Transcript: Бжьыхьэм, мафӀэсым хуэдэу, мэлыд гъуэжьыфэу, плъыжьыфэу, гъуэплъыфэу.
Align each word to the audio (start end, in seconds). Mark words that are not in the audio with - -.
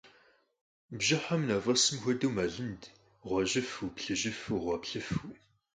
Бжьыхьэм, 0.97 1.41
мафӀэсым 1.47 1.97
хуэдэу, 2.01 2.33
мэлыд 2.35 2.81
гъуэжьыфэу, 3.25 3.93
плъыжьыфэу, 3.95 4.61
гъуэплъыфэу. 4.63 5.33